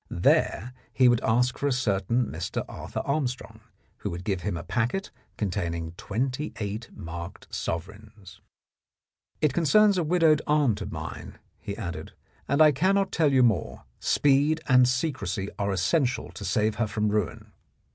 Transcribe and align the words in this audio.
There 0.09 0.73
he 0.91 1.07
would 1.07 1.21
ask 1.21 1.59
for 1.59 1.67
a 1.67 1.71
certain 1.71 2.25
Mr. 2.25 2.65
Arthur 2.67 3.01
Armstrong, 3.05 3.59
who 3.97 4.09
would 4.09 4.23
give 4.23 4.41
him 4.41 4.57
a 4.57 4.63
packet 4.63 5.11
containing 5.37 5.91
twenty 5.91 6.53
eight 6.59 6.89
marked 6.91 7.53
sovereigns." 7.53 8.41
It 9.43 9.53
concerns 9.53 9.99
a 9.99 10.03
widowed 10.03 10.41
aunt 10.47 10.81
of 10.81 10.91
mine," 10.91 11.37
he 11.59 11.77
added, 11.77 12.13
"and 12.47 12.63
I 12.63 12.71
cannot 12.71 13.11
tell 13.11 13.31
you 13.31 13.43
more. 13.43 13.83
Speed 13.99 14.59
and 14.67 14.87
secrecy 14.87 15.49
are 15.59 15.71
essential 15.71 16.31
to 16.31 16.43
save 16.43 16.77
her 16.81 16.87
from 16.87 17.09
ruin." 17.09 17.51